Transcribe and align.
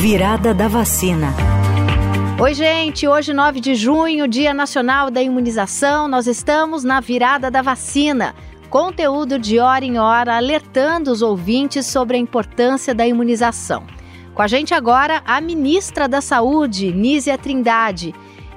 Virada 0.00 0.54
da 0.54 0.68
vacina. 0.68 1.34
Oi, 2.40 2.54
gente. 2.54 3.08
Hoje, 3.08 3.34
9 3.34 3.58
de 3.58 3.74
junho, 3.74 4.28
Dia 4.28 4.54
Nacional 4.54 5.10
da 5.10 5.20
Imunização, 5.20 6.06
nós 6.06 6.28
estamos 6.28 6.84
na 6.84 7.00
virada 7.00 7.50
da 7.50 7.62
vacina. 7.62 8.32
Conteúdo 8.70 9.40
de 9.40 9.58
hora 9.58 9.84
em 9.84 9.98
hora 9.98 10.36
alertando 10.36 11.10
os 11.10 11.20
ouvintes 11.20 11.84
sobre 11.84 12.16
a 12.16 12.20
importância 12.20 12.94
da 12.94 13.04
imunização. 13.08 13.82
Com 14.36 14.40
a 14.40 14.46
gente 14.46 14.72
agora, 14.72 15.20
a 15.26 15.40
ministra 15.40 16.06
da 16.06 16.20
Saúde, 16.20 16.92
Nízia 16.92 17.36
Trindade. 17.36 18.14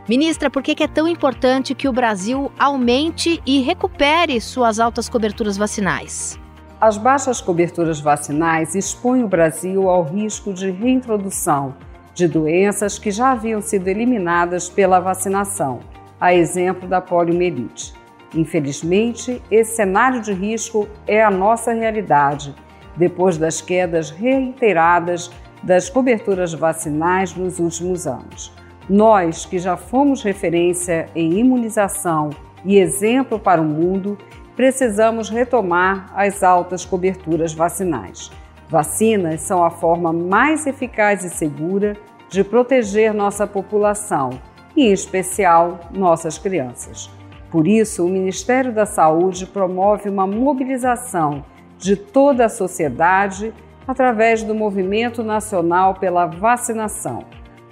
Ministra, 0.07 0.47
por 0.47 0.61
que 0.61 0.83
é 0.83 0.87
tão 0.87 1.07
importante 1.07 1.73
que 1.73 1.87
o 1.87 1.93
Brasil 1.93 2.51
aumente 2.59 3.41
e 3.47 3.61
recupere 3.61 4.39
suas 4.39 4.79
altas 4.79 5.09
coberturas 5.09 5.57
vacinais? 5.57 6.39
As 6.81 6.97
baixas 6.97 7.39
coberturas 7.39 7.99
vacinais 7.99 8.73
expõem 8.73 9.23
o 9.23 9.27
Brasil 9.27 9.87
ao 9.87 10.01
risco 10.01 10.51
de 10.51 10.71
reintrodução 10.71 11.75
de 12.15 12.27
doenças 12.27 12.97
que 12.97 13.11
já 13.11 13.33
haviam 13.33 13.61
sido 13.61 13.87
eliminadas 13.87 14.67
pela 14.67 14.99
vacinação, 14.99 15.81
a 16.19 16.33
exemplo 16.33 16.89
da 16.89 16.99
poliomielite. 16.99 17.93
Infelizmente, 18.33 19.39
esse 19.51 19.75
cenário 19.75 20.23
de 20.23 20.33
risco 20.33 20.87
é 21.05 21.23
a 21.23 21.29
nossa 21.29 21.71
realidade, 21.71 22.55
depois 22.97 23.37
das 23.37 23.61
quedas 23.61 24.09
reiteradas 24.09 25.29
das 25.61 25.87
coberturas 25.87 26.51
vacinais 26.51 27.35
nos 27.35 27.59
últimos 27.59 28.07
anos. 28.07 28.51
Nós, 28.89 29.45
que 29.45 29.59
já 29.59 29.77
fomos 29.77 30.23
referência 30.23 31.05
em 31.13 31.37
imunização 31.37 32.31
e 32.65 32.79
exemplo 32.79 33.37
para 33.37 33.61
o 33.61 33.65
mundo, 33.65 34.17
precisamos 34.61 35.27
retomar 35.27 36.11
as 36.15 36.43
altas 36.43 36.85
coberturas 36.85 37.51
vacinais. 37.51 38.29
Vacinas 38.69 39.41
são 39.41 39.63
a 39.63 39.71
forma 39.71 40.13
mais 40.13 40.67
eficaz 40.67 41.23
e 41.23 41.31
segura 41.31 41.97
de 42.29 42.43
proteger 42.43 43.11
nossa 43.11 43.47
população 43.47 44.29
e, 44.75 44.83
em 44.83 44.91
especial, 44.91 45.79
nossas 45.91 46.37
crianças. 46.37 47.09
Por 47.49 47.65
isso, 47.65 48.05
o 48.05 48.09
Ministério 48.09 48.71
da 48.71 48.85
Saúde 48.85 49.47
promove 49.47 50.07
uma 50.07 50.27
mobilização 50.27 51.43
de 51.79 51.95
toda 51.95 52.45
a 52.45 52.49
sociedade 52.49 53.51
através 53.87 54.43
do 54.43 54.53
Movimento 54.53 55.23
Nacional 55.23 55.95
pela 55.95 56.27
Vacinação. 56.27 57.23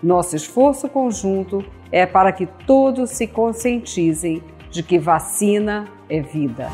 Nosso 0.01 0.35
esforço 0.35 0.89
conjunto 0.89 1.63
é 1.91 2.07
para 2.07 2.31
que 2.31 2.47
todos 2.65 3.11
se 3.11 3.27
conscientizem 3.27 4.41
de 4.71 4.83
que 4.83 4.99
vacina 4.99 5.85
é 6.09 6.21
vida. 6.21 6.69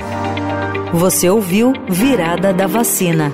Você 0.93 1.29
ouviu 1.29 1.73
Virada 1.89 2.53
da 2.53 2.67
Vacina. 2.67 3.31